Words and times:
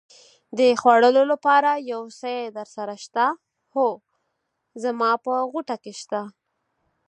د 0.57 0.59
خوړلو 0.81 1.23
لپاره 1.31 1.71
یو 1.91 2.03
شی 2.19 2.37
درسره 2.57 2.95
شته؟ 3.03 3.25
هو، 3.73 3.87
زما 4.83 5.11
په 5.25 5.33
غوټه 5.51 5.75
کې 5.83 5.93
شته. 6.01 6.21